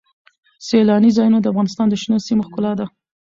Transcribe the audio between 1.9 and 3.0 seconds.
شنو سیمو ښکلا ده.